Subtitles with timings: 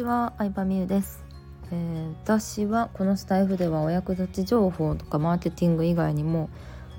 [0.00, 1.22] ちは、相葉美優です、
[1.70, 6.48] えー私はこのスタイフではお役立ち情報とかマーケティング以外にも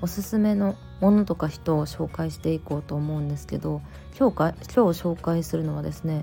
[0.02, 3.82] おすすめのものとか人を紹介していこうと思うんですけど
[4.16, 6.22] 今日か今日紹介するのはですね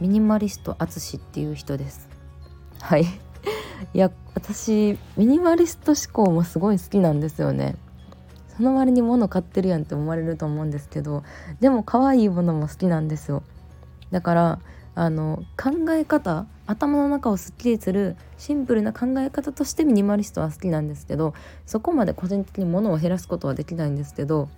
[0.00, 2.08] ミニマリストあつしっていう人です。
[2.80, 3.02] はい。
[3.02, 3.06] い
[3.92, 7.76] や私ミニマリスト思考もすごい好きなんですよね。
[8.56, 11.22] その割に物買ってるやんって思われると思うんですけど
[11.60, 13.42] でも可愛いものも好きなんですよ。
[14.10, 14.60] だから
[14.94, 21.34] あの考え方頭の中をすっきりするシンプルな考え方としてミニマリストは好きなんですけど
[21.66, 24.48] そこまで個人的に物を減らすことはできないんですけど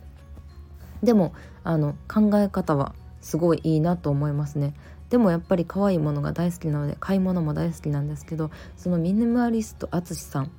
[1.03, 1.33] でも
[1.65, 4.75] あの考え方はすごいいいなと思いますね。
[5.11, 10.51] でもやっぱり可愛いものが大好きなので買い物も大好きなんですけどそのミニマリスト淳さん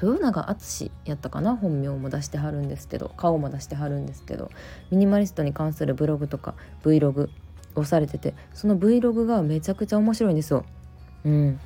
[0.00, 1.56] 豊永淳やったかな？
[1.56, 4.50] 本名も出してはるんですけど顔も出してはるんですけど
[4.90, 7.28] ミニマリストに関するブログとか Vlog
[7.74, 10.64] をされててその Vlog がめちゃくちゃ面白いんですよ。
[11.24, 11.60] うん、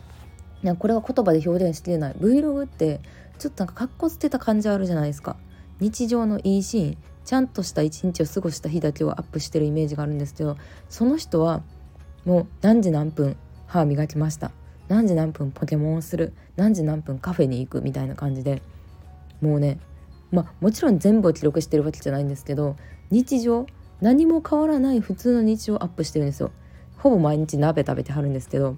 [0.63, 2.15] いやこれは言葉で表現しきれない。
[2.15, 3.01] Vlog って
[3.39, 5.37] ちょっとなんかかっこつけた感じあるじゃないですか。
[5.81, 10.57] 日常のいいシーンちゃんとした一日を過ごした日だけをアップしてるイメージがあるんですけど
[10.91, 11.63] その人は
[12.25, 14.51] もう何時何分歯磨きました。
[14.89, 16.35] 何時何分ポケモンをする。
[16.57, 18.63] 何時何分カフェに行くみたいな感じで。
[19.41, 19.79] もうね
[20.31, 22.77] まあもちろん全部を記録してるわけじゃないんですけど
[23.11, 23.67] 日常
[24.01, 26.51] 何も変わらない普通の日常をアップしてるんですよ
[26.99, 28.77] ほぼ毎日鍋食べてはるんですけど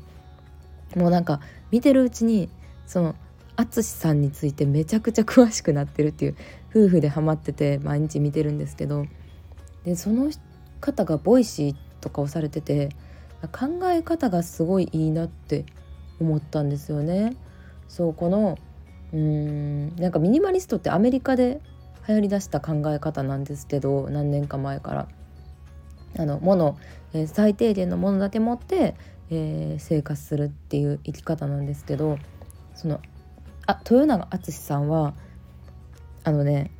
[0.95, 2.49] もうなんか見てるうちに
[2.87, 3.15] その
[3.57, 6.37] 淳さんについてめちゃくちゃ詳しくなってるっていう
[6.71, 9.07] 夫婦でハマってて毎日見てるんですけど
[9.85, 10.31] でその
[10.81, 12.91] 方が Voicy とかをされてて
[13.53, 15.65] 考え方がすごいいいなって
[16.21, 17.37] 思ったんですよね。
[17.89, 18.59] そうこの
[19.13, 21.61] うーんなんかミニマリストってアメリカで
[22.09, 25.09] 流行りだした考え方なんですけど何年か前から。
[26.19, 26.79] あの物、
[27.13, 28.95] えー最低限のものだけ持って、
[29.31, 32.19] えー生活するっていう生き方なんですけど
[32.75, 33.01] その
[33.67, 35.15] あ豊永淳さんは
[36.25, 36.71] あのね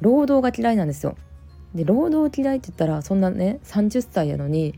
[0.00, 1.16] 労働が嫌いなんですよ。
[1.74, 4.74] で労働嫌いって言ったらそんなね30歳やのに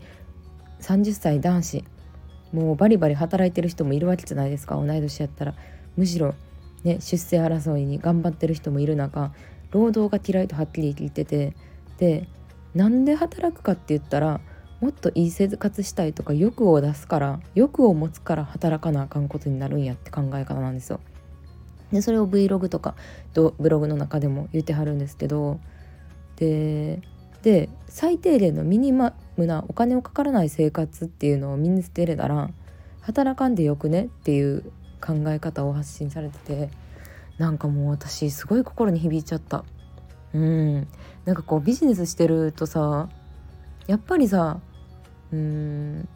[0.79, 1.83] 30歳男子
[2.53, 4.75] もうバリバリ働いてる人もいるわけじゃないですか。
[4.75, 5.55] 同い年やったら。
[5.97, 6.35] むしろ
[6.83, 9.33] ね出世争いに頑張ってる人もいる中
[9.71, 11.53] 労働が嫌いとはっきり言ってて
[11.97, 12.27] で
[12.73, 14.41] なんで働くかって言ったら
[14.81, 20.99] もっといい生活したいとか欲を出すから欲を持つから働かなあかんことになるんやって考え方なんですよ。
[21.91, 22.95] でそれを Vlog とか
[23.33, 25.59] とブログの中でも言ってはるんですけど
[26.35, 27.01] で
[27.43, 32.49] で最低限のミニマムなお金をかからない生活っていうのを身につけれたら
[33.01, 34.63] 働かんでよくねっていう
[34.99, 36.69] 考え方を発信されてて
[37.37, 39.65] なんかもう私すごい心に響いちゃった
[40.33, 40.87] うん
[41.25, 43.09] なんかこうビジネスしてるとさ
[43.87, 44.59] やっぱりさ
[45.31, 46.07] うん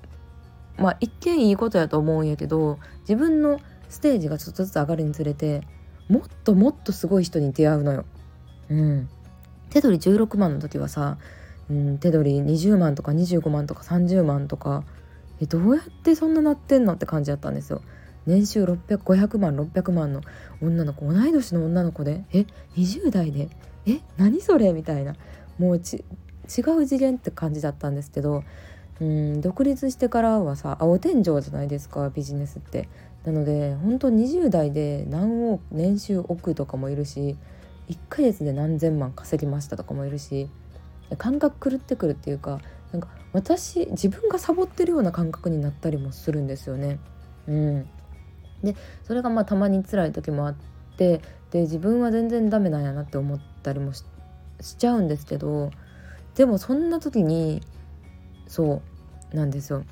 [0.78, 3.60] まあ一見いいことやと思うんやけど自分の
[3.90, 5.62] ステージがちょっとずつ上がるにつれて
[6.08, 8.06] もっともっとすごい人に出会うのよ。
[8.70, 9.10] うん、
[9.70, 11.18] 手取り16万の時はさ、
[11.70, 14.84] うん、手取り20万とか25万とか30万とか
[15.42, 17.82] えどうやってそんななってんのって感じだったんですよ。
[18.30, 20.22] 年収500万600万の
[20.62, 22.46] 女の子同い年の女の子でえ
[22.78, 23.50] 20代で
[23.86, 24.72] え何それ？
[24.72, 25.16] みたいな
[25.58, 25.82] もう違う
[26.86, 28.44] 次元って感じだったんですけど
[29.02, 32.88] うん独立してからはさ青天井じゃないですかビジネスって。
[33.26, 37.36] なので本当20代で何億年収億とかもいるし
[37.90, 40.50] 1ヶ月で何千万稼ぎましたとかもいるし
[41.18, 42.62] 感覚狂ってくるっていうか
[42.94, 46.98] なんか私自分がサボってるような感覚になったりもするんですよね。
[47.48, 47.90] うん、
[48.64, 50.56] でそれがまあたまに辛い時もあっ
[50.98, 51.22] て
[51.52, 54.04] で自分は全然ダメなんやなって思ったりもし
[54.78, 55.72] ちゃうんですけど
[56.36, 57.62] でもそんな時に
[58.48, 58.82] そ
[59.34, 59.84] うなんですよ。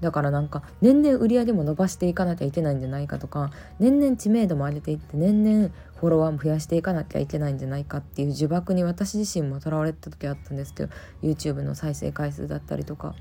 [0.00, 10.92] だからなんか年々売り上げも伸ばしていかなきゃいけないんじゃないかとか年々知名度も上げていって年々フォロワーも増やしていかなきゃいけないんじゃないかっていう呪縛に私自身もとらわれた時あったんですけど
[11.22, 13.14] YouTube の再生回数だったりとか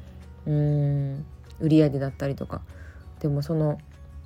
[0.46, 1.25] うーん
[1.62, 2.62] 売り上げだったりとか。
[3.19, 3.78] でもその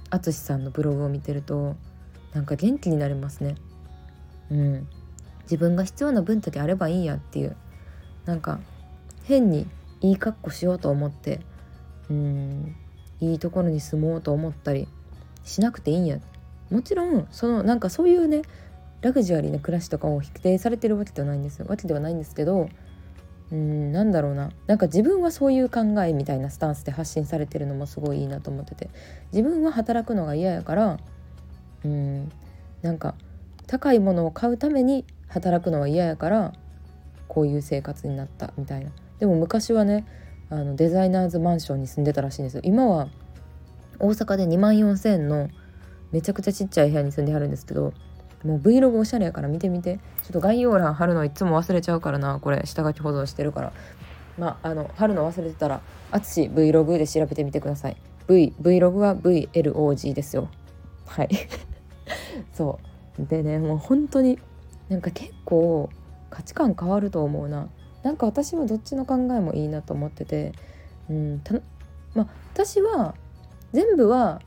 [0.09, 1.75] 淳さんのブログを見てると
[2.33, 3.55] なんか元気になりますね。
[4.49, 4.87] うん、
[5.43, 7.55] 自分が必要な分だけあればいいやっていう。
[8.25, 8.59] なんか
[9.23, 9.67] 変に
[10.01, 11.41] いい格好しようと思って
[12.09, 12.75] うん。
[13.19, 14.87] いいところに住もうと思ったり
[15.43, 16.19] しなくていいんや。
[16.69, 18.41] もちろんそのなんかそういうね
[19.01, 21.65] ラグジュアリーな暮らしとかを否定されてるわけではないんですよ。
[21.67, 22.69] わけではないんですけど
[23.51, 24.51] うんなんだろうな。
[24.67, 28.89] なんか自分はそういう考えみたいなスタンスで発信されてるのもすごいいいなと思ってて。
[29.31, 30.99] 自分は働くのが嫌やから
[31.85, 32.31] うん
[32.81, 33.15] なんか
[33.67, 36.53] 高いものを買うために働くのは嫌やから
[37.27, 38.91] こういう生活になったみたいな。
[39.19, 40.05] でも昔はね
[40.49, 42.61] あのデザイナーズマンションに住んでたらしいんですよ。
[42.63, 43.09] 今は
[43.99, 45.49] 大阪で2万4,000円の
[46.11, 47.93] めちゃくちゃちっちゃい部屋に住んではるんですけど
[48.43, 49.99] もう Vlog おしゃれやから見てみて。
[50.23, 52.39] ちょっと概要欄貼るのいつも忘れちゃうからな。
[52.39, 53.73] これ下書き保存してるから。
[54.37, 55.81] まああの貼るの忘れてたら
[56.11, 57.97] あつし Vlog で調べてみてください。
[58.27, 60.49] V Vlog は VLOG ですよ。
[61.05, 61.29] はい。
[62.53, 62.79] そ
[63.19, 63.25] う。
[63.25, 64.37] でねもう本当に
[64.89, 65.89] なんか結構
[66.29, 67.67] 価値観変わると思うな。
[68.03, 70.53] なんか私はどっちの考えもいいなと思ってて。
[71.09, 71.53] うんた
[72.13, 73.15] まあ私は
[73.71, 74.41] 全部は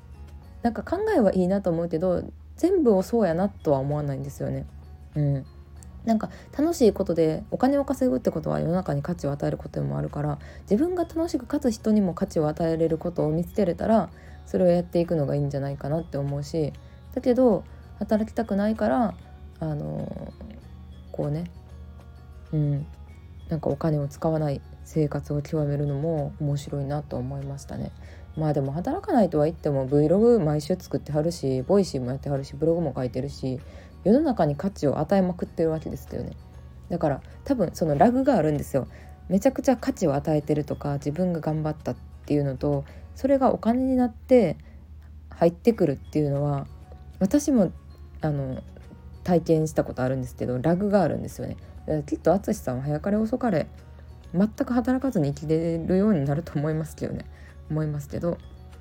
[0.63, 2.23] なんか考えはいいなと思うけど
[2.61, 4.67] 全部をそうやなとは思わないんですよね。
[5.15, 5.47] うん、
[6.05, 10.39] なんか楽しいことでお金を稼ぐってことは世の中に価値を与えることでもあるから
[10.71, 14.11] 自分が楽しくかつ人にも価値を与えれることを見つけれたら
[14.45, 16.75] それをやっていくのがいいんじゃないかなって思うし
[17.15, 17.65] だけど
[17.99, 19.15] 働きたくないから
[19.59, 20.35] あの
[21.13, 21.45] こうね
[22.53, 22.87] うん
[23.49, 27.91] なんかお金を使わない生活を極めるのも面白いなと思いましたね。
[28.37, 33.61] まあでも働かないとは言っても Vlog 毎週作ってはるし Voicy もやってはるしブログも書いてるし
[34.05, 36.33] 世の中に価値を与えまくってるわけですよね。
[36.89, 38.89] だから多分そのラグがあるんですよ。
[39.29, 41.97] めちゃくちゃ価値を与えてるとか自分が頑張ったっ
[42.27, 42.85] ていうのと
[43.15, 44.57] それがお金になって
[45.31, 46.67] 入ってくるっていうのは
[47.21, 47.73] 私も
[48.21, 48.63] あの
[49.23, 51.57] 体験したことあるんですけどラグがあるんですよね。
[52.07, 53.67] きっと淳さんは早かれ遅かれ
[54.33, 57.25] 全く働かずに生きれるようになると思いますけどね。
[57.71, 58.39] 思いますけど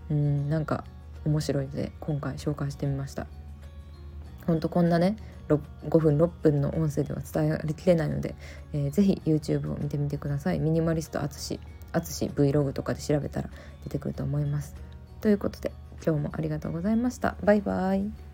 [0.10, 0.84] うんなんか
[1.26, 3.28] 面白いので今回紹介してみました。
[4.48, 8.36] ほんとこんなね5分6分の音声では伝えられきれないので、
[8.74, 10.60] えー、ぜひ YouTube を見てみてください。
[10.60, 11.60] ミニマリストあつし
[11.92, 13.50] あつし Vlog とかで調べたら
[13.84, 14.76] 出てくると思います。
[15.22, 15.72] ということで
[16.06, 17.36] 今日もありがとうございました。
[17.44, 18.29] バイバイ。